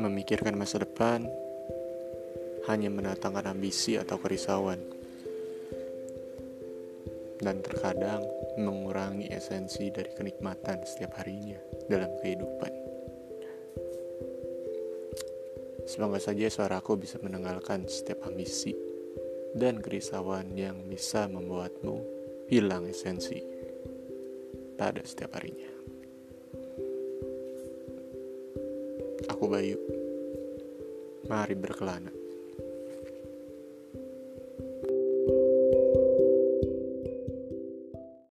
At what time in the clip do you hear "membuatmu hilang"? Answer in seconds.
21.26-22.86